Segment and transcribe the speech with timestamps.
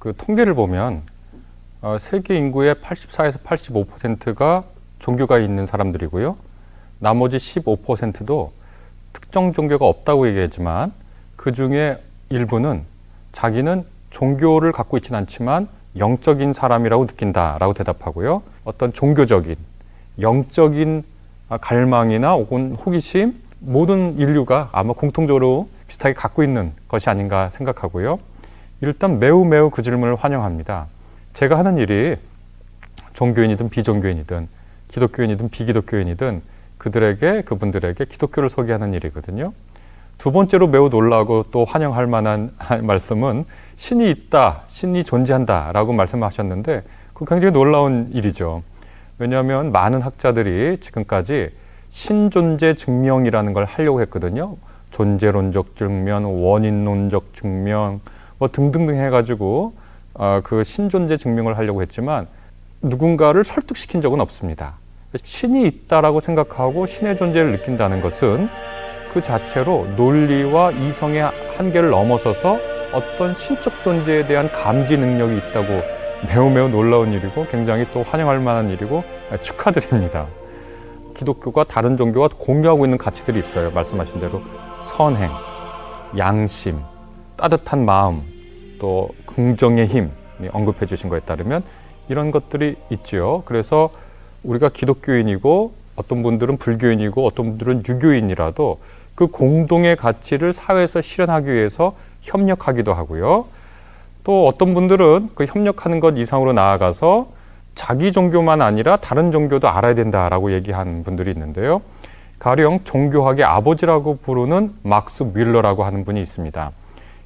[0.00, 1.02] 그 통계를 보면
[1.82, 4.64] 어, 세계 인구의 84에서 85%가
[4.98, 6.36] 종교가 있는 사람들이고요.
[6.98, 8.52] 나머지 15%도
[9.12, 10.92] 특정 종교가 없다고 얘기하지만
[11.36, 11.98] 그 중에
[12.30, 12.84] 일부는
[13.32, 18.42] 자기는 종교를 갖고 있지는 않지만 영적인 사람이라고 느낀다라고 대답하고요.
[18.64, 19.56] 어떤 종교적인
[20.20, 21.04] 영적인
[21.60, 28.18] 갈망이나 혹은 호기심 모든 인류가 아마 공통적으로 비슷하게 갖고 있는 것이 아닌가 생각하고요.
[28.82, 30.86] 일단 매우 매우 그 질문을 환영합니다.
[31.34, 32.16] 제가 하는 일이
[33.12, 34.48] 종교인이든 비종교인이든
[34.88, 36.42] 기독교인이든 비기독교인이든
[36.78, 39.52] 그들에게 그분들에게 기독교를 소개하는 일이거든요.
[40.16, 43.44] 두 번째로 매우 놀라고 또 환영할 만한 말씀은
[43.76, 46.82] 신이 있다, 신이 존재한다라고 말씀하셨는데
[47.14, 48.62] 그 굉장히 놀라운 일이죠.
[49.18, 51.50] 왜냐하면 많은 학자들이 지금까지
[51.90, 54.56] 신존재 증명이라는 걸 하려고 했거든요.
[54.90, 58.00] 존재론적 증명, 원인론적 증명,
[58.40, 59.74] 뭐 등등등 해가지고
[60.14, 62.26] 어, 그 신존재 증명을 하려고 했지만
[62.80, 64.78] 누군가를 설득시킨 적은 없습니다.
[65.14, 68.48] 신이 있다라고 생각하고 신의 존재를 느낀다는 것은
[69.12, 71.20] 그 자체로 논리와 이성의
[71.56, 72.58] 한계를 넘어서서
[72.92, 75.82] 어떤 신적 존재에 대한 감지 능력이 있다고
[76.26, 79.04] 매우 매우 놀라운 일이고 굉장히 또 환영할 만한 일이고
[79.42, 80.26] 축하드립니다.
[81.14, 83.70] 기독교가 다른 종교와 공유하고 있는 가치들이 있어요.
[83.72, 84.40] 말씀하신 대로
[84.80, 85.30] 선행,
[86.16, 86.80] 양심,
[87.36, 88.29] 따뜻한 마음,
[88.80, 90.10] 또 긍정의 힘
[90.50, 91.62] 언급해 주신 거에 따르면
[92.08, 93.42] 이런 것들이 있죠.
[93.44, 93.90] 그래서
[94.42, 98.78] 우리가 기독교인이고 어떤 분들은 불교인이고 어떤 분들은 유교인이라도
[99.14, 103.44] 그 공동의 가치를 사회에서 실현하기 위해서 협력하기도 하고요.
[104.24, 107.28] 또 어떤 분들은 그 협력하는 것 이상으로 나아가서
[107.74, 111.82] 자기 종교만 아니라 다른 종교도 알아야 된다라고 얘기하는 분들이 있는데요.
[112.38, 116.72] 가령 종교학의 아버지라고 부르는 막스 밀러라고 하는 분이 있습니다.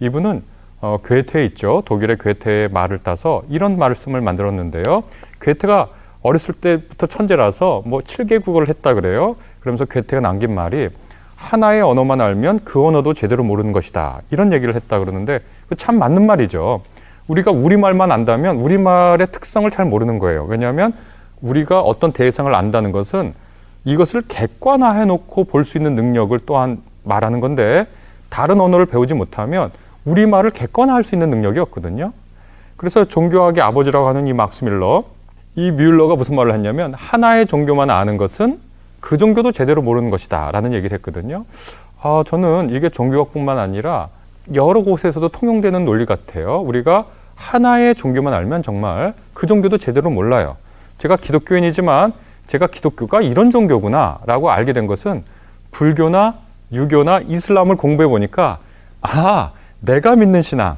[0.00, 0.42] 이분은
[0.80, 1.82] 어, 괴테 있죠.
[1.84, 5.02] 독일의 괴테의 말을 따서 이런 말씀을 만들었는데요.
[5.40, 5.88] 괴테가
[6.22, 9.36] 어렸을 때부터 천재라서 뭐 7개 국어를 했다 그래요.
[9.60, 10.88] 그러면서 괴테가 남긴 말이
[11.36, 14.20] 하나의 언어만 알면 그 언어도 제대로 모르는 것이다.
[14.30, 15.40] 이런 얘기를 했다 그러는데
[15.76, 16.82] 참 맞는 말이죠.
[17.28, 20.46] 우리가 우리말만 안다면 우리말의 특성을 잘 모르는 거예요.
[20.48, 20.92] 왜냐하면
[21.40, 23.34] 우리가 어떤 대상을 안다는 것은
[23.84, 27.86] 이것을 객관화해 놓고 볼 수 있는 능력을 또한 말하는 건데
[28.28, 29.70] 다른 언어를 배우지 못하면
[30.08, 32.12] 우리말을 객관화할 수 있는 능력이 없거든요.
[32.76, 35.04] 그래서 종교학의 아버지라고 하는 이 막스 밀러,
[35.56, 38.60] 이 뮬러가 무슨 말을 했냐면 하나의 종교만 아는 것은
[39.00, 41.44] 그 종교도 제대로 모르는 것이다 라는 얘기를 했거든요.
[42.00, 44.08] 아, 저는 이게 종교학뿐만 아니라
[44.54, 46.60] 여러 곳에서도 통용되는 논리 같아요.
[46.60, 50.56] 우리가 하나의 종교만 알면 정말 그 종교도 제대로 몰라요.
[50.98, 52.12] 제가 기독교인이지만
[52.46, 55.22] 제가 기독교가 이런 종교구나 라고 알게 된 것은
[55.70, 56.38] 불교나
[56.72, 58.58] 유교나 이슬람을 공부해 보니까
[59.00, 60.76] 아, 내가 믿는 신앙,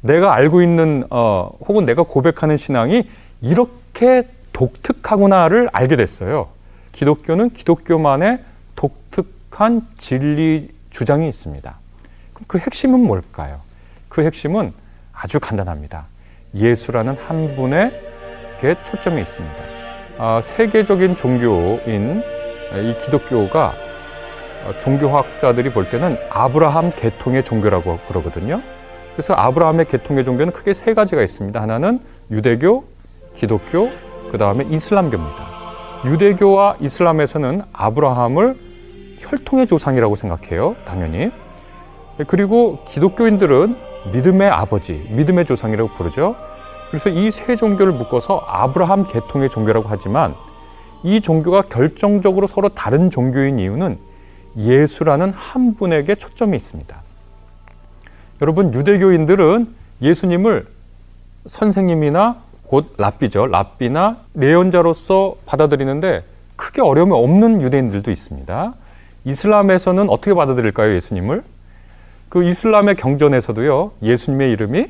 [0.00, 3.08] 내가 알고 있는 어, 혹은 내가 고백하는 신앙이
[3.40, 6.48] 이렇게 독특하구나를 알게 됐어요.
[6.92, 8.38] 기독교는 기독교만의
[8.74, 11.78] 독특한 진리 주장이 있습니다.
[12.46, 13.60] 그 핵심은 뭘까요?
[14.08, 14.72] 그 핵심은
[15.12, 16.06] 아주 간단합니다.
[16.54, 19.64] 예수라는 한 분에게 초점이 있습니다.
[20.18, 22.22] 아, 세계적인 종교인
[22.74, 23.85] 이 기독교가
[24.78, 28.62] 종교학자들이 볼 때는 아브라함 계통의 종교라고 그러거든요.
[29.12, 31.60] 그래서 아브라함의 계통의 종교는 크게 세 가지가 있습니다.
[31.60, 32.00] 하나는
[32.30, 32.84] 유대교,
[33.34, 33.90] 기독교,
[34.30, 35.56] 그 다음에 이슬람교입니다.
[36.04, 38.56] 유대교와 이슬람에서는 아브라함을
[39.18, 40.76] 혈통의 조상이라고 생각해요.
[40.84, 41.30] 당연히.
[42.26, 43.76] 그리고 기독교인들은
[44.12, 46.36] 믿음의 아버지, 믿음의 조상이라고 부르죠.
[46.90, 50.34] 그래서 이 세 종교를 묶어서 아브라함 계통의 종교라고 하지만
[51.02, 53.98] 이 종교가 결정적으로 서로 다른 종교인 이유는
[54.56, 57.02] 예수라는 한 분에게 초점이 있습니다.
[58.42, 60.66] 여러분, 유대교인들은 예수님을
[61.46, 63.46] 선생님이나 곧 랍비죠.
[63.46, 66.24] 랍비나 예언자로서 받아들이는데
[66.56, 68.74] 크게 어려움이 없는 유대인들도 있습니다.
[69.24, 71.42] 이슬람에서는 어떻게 받아들일까요, 예수님을?
[72.28, 74.86] 그 이슬람의 경전에서도요, 예수님의 이름이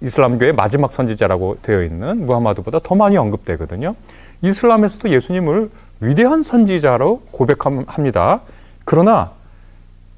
[0.00, 3.94] 이슬람교의 마지막 선지자라고 되어 있는 무하마드보다 더 많이 언급되거든요.
[4.42, 5.70] 이슬람에서도 예수님을
[6.00, 8.40] 위대한 선지자로 고백합니다.
[8.90, 9.32] 그러나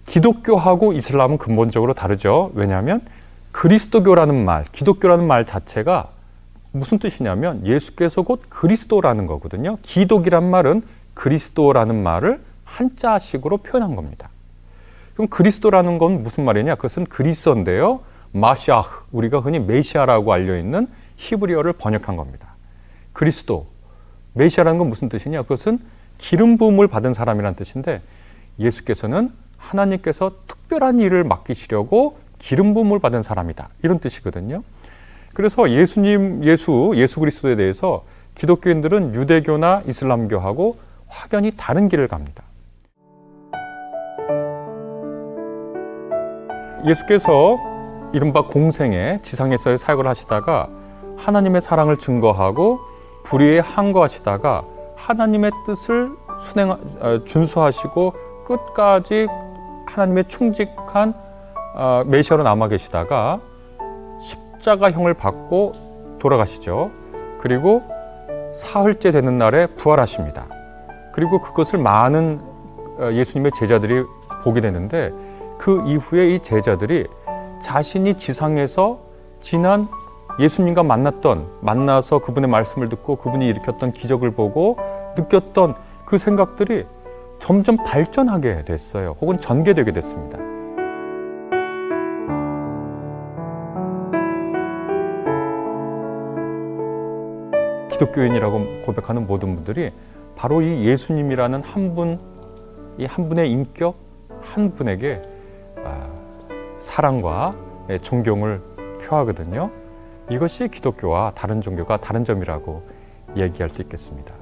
[0.07, 2.53] 기독교하고 이슬람은 근본적으로 다르죠.
[2.55, 3.01] 왜냐하면
[3.51, 6.11] 그리스도교라는 말, 기독교라는 말 자체가
[6.71, 9.77] 무슨 뜻이냐면 예수께서 곧 그리스도라는 거거든요.
[9.83, 10.83] 기독이란 말은
[11.15, 14.29] 그리스도라는 말을 한자식으로 표현한 겁니다.
[15.15, 16.77] 그럼 그리스도라는 건 무슨 말이냐?
[16.77, 18.03] 그것은 그리스어인데요.
[18.31, 20.87] 마샤흐, 우리가 흔히 메시아라고 알려있는
[21.17, 22.55] 히브리어를 번역한 겁니다.
[23.15, 23.67] 그리스도,
[24.35, 25.43] 메시아라는 건 무슨 뜻이냐?
[25.43, 25.81] 그것은
[26.19, 28.01] 기름 부음을 받은 사람이란 뜻인데
[28.61, 33.71] 예수께서는 하나님께서 특별한 일을 맡기시려고 기름 부음을 받은 사람이다.
[33.83, 34.63] 이런 뜻이거든요.
[35.35, 38.05] 그래서 예수님, 예수, 예수 그리스도에 대해서
[38.35, 40.77] 기독교인들은 유대교나 이슬람교하고
[41.07, 42.45] 확연히 다른 길을 갑니다.
[46.87, 47.59] 예수께서
[48.13, 50.69] 이른바 공생에 지상에서의 사역을 하시다가
[51.17, 52.81] 하나님의 사랑을 증거하고
[53.25, 54.65] 불의에 항거하시다가
[54.97, 59.29] 하나님의 뜻을 순행 어, 준수하시고 끝까지
[59.87, 61.15] 하나님의 충직한
[61.75, 63.41] 어, 메시아로 남아 계시다가
[64.21, 66.91] 십자가형을 받고 돌아가시죠.
[67.39, 67.83] 그리고
[68.55, 70.47] 사흘째 되는 날에 부활하십니다.
[71.13, 72.41] 그리고 그것을 많은
[72.99, 74.05] 어, 예수님의 제자들이
[74.43, 75.13] 보게 되는데
[75.59, 77.07] 그 이후에 이 제자들이
[77.63, 78.99] 자신이 지상에서
[79.41, 79.89] 지난
[80.39, 84.77] 예수님과 만났던 만나서 그분의 말씀을 듣고 그분이 일으켰던 기적을 보고
[85.17, 85.75] 느꼈던
[86.05, 86.87] 그 생각들이
[87.41, 89.17] 점점 발전하게 됐어요.
[89.21, 90.39] 혹은 전개되게 됐습니다.
[97.91, 99.91] 기독교인이라고 고백하는 모든 분들이
[100.37, 102.19] 바로 이 예수님이라는 한 분,
[102.99, 103.97] 이 한 분의 인격,
[104.41, 105.21] 한 분에게
[105.85, 106.09] 아,
[106.79, 107.55] 사랑과
[108.03, 108.61] 존경을
[109.03, 109.71] 표하거든요.
[110.31, 112.83] 이것이 기독교와 다른 종교가 다른 점이라고
[113.37, 114.35] 얘기할 수 있겠습니다.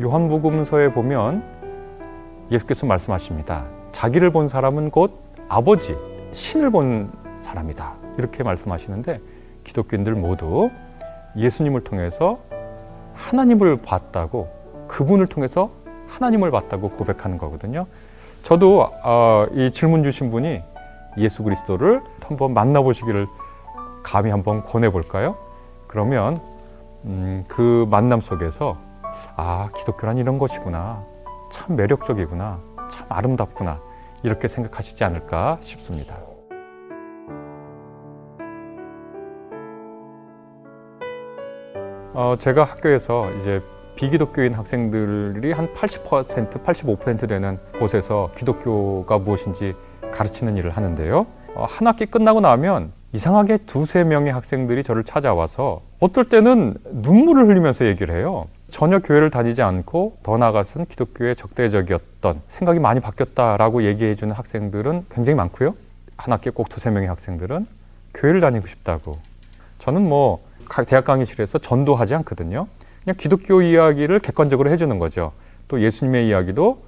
[0.00, 1.57] 요한복음서에 보면
[2.50, 3.66] 예수께서 말씀하십니다.
[3.92, 5.18] 자기를 본 사람은 곧
[5.48, 5.96] 아버지,
[6.32, 7.10] 신을 본
[7.40, 7.94] 사람이다.
[8.18, 9.20] 이렇게 말씀하시는데
[9.64, 10.70] 기독교인들 모두
[11.36, 12.38] 예수님을 통해서
[13.14, 14.48] 하나님을 봤다고
[14.88, 15.70] 그분을 통해서
[16.08, 17.86] 하나님을 봤다고 고백하는 거거든요.
[18.42, 20.62] 저도 어, 이 질문 주신 분이
[21.18, 23.26] 예수 그리스도를 한번 만나보시기를
[24.02, 25.36] 감히 한번 권해볼까요?
[25.86, 26.38] 그러면
[27.04, 28.76] 음, 그 만남 속에서
[29.36, 31.04] 아 기독교란 이런 것이구나
[31.50, 32.60] 참 매력적이구나
[32.90, 33.80] 참 아름답구나
[34.22, 36.18] 이렇게 생각하시지 않을까 싶습니다.
[42.14, 43.62] 어, 제가 학교에서 이제
[43.94, 49.74] 비기독교인 학생들이 한 80%, 85% 되는 곳에서 기독교가 무엇인지
[50.12, 51.26] 가르치는 일을 하는데요.
[51.54, 57.86] 어, 한 학기 끝나고 나면 이상하게 두세 명의 학생들이 저를 찾아와서 어떨 때는 눈물을 흘리면서
[57.86, 58.46] 얘기를 해요.
[58.70, 65.36] 전혀 교회를 다니지 않고 더 나아가서는 기독교에 적대적이었던 생각이 많이 바뀌었다라고 얘기해 주는 학생들은 굉장히
[65.36, 65.74] 많고요.
[66.16, 67.66] 한 학기에 꼭 두세 명의 학생들은
[68.14, 69.18] 교회를 다니고 싶다고.
[69.78, 70.44] 저는 뭐
[70.86, 72.66] 대학 강의실에서 전도하지 않거든요.
[73.04, 75.32] 그냥 기독교 이야기를 객관적으로 해주는 거죠.
[75.68, 76.82] 또 예수님의 이야기도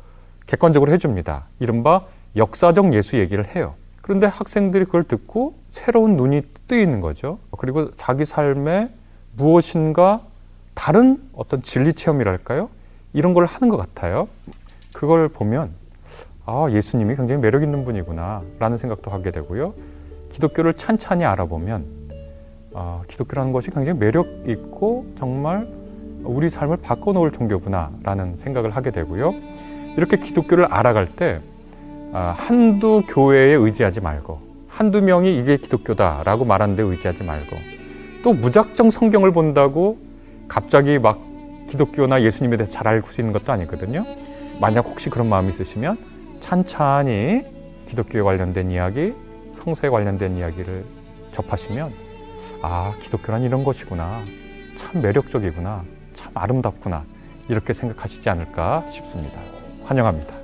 [0.46, 1.46] 객관적으로 해줍니다.
[1.60, 2.04] 이른바
[2.36, 3.74] 역사적 예수 얘기를 해요.
[4.02, 7.38] 그런데 학생들이 그걸 듣고 새로운 눈이 뜨이는 거죠.
[7.56, 8.90] 그리고 자기 삶에
[9.36, 10.22] 무엇인가
[10.80, 12.70] 다른 어떤 진리 체험이랄까요?
[13.12, 14.28] 이런 걸 하는 것 같아요.
[14.94, 15.72] 그걸 보면
[16.46, 19.74] 아, 예수님이 굉장히 매력 있는 분이구나 라는 생각도 하게 되고요.
[20.30, 21.84] 기독교를 찬찬히 알아보면
[22.72, 25.68] 아, 기독교라는 것이 굉장히 매력 있고 정말
[26.24, 29.34] 우리 삶을 바꿔놓을 종교구나 라는 생각을 하게 되고요.
[29.98, 31.42] 이렇게 기독교를 알아갈 때
[32.14, 37.54] 아, 한두 교회에 의지하지 말고 한두 명이 이게 기독교다라고 말하는 데 의지하지 말고
[38.24, 40.09] 또 무작정 성경을 본다고
[40.50, 41.20] 갑자기 막
[41.68, 44.04] 기독교나 예수님에 대해서 잘 알고 수 있는 것도 아니거든요.
[44.60, 45.96] 만약 혹시 그런 마음이 있으시면
[46.40, 47.44] 찬찬히
[47.86, 49.14] 기독교에 관련된 이야기,
[49.52, 50.84] 성서에 관련된 이야기를
[51.30, 51.92] 접하시면
[52.62, 54.22] 아, 기독교란 이런 것이구나.
[54.74, 55.84] 참 매력적이구나.
[56.14, 57.04] 참 아름답구나.
[57.48, 59.40] 이렇게 생각하시지 않을까 싶습니다.
[59.84, 60.39] 환영합니다.